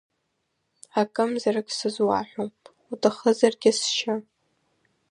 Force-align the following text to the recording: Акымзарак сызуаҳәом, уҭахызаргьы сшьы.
Акымзарак 1.01 1.67
сызуаҳәом, 1.77 2.49
уҭахызаргьы 2.91 3.71
сшьы. 3.79 4.15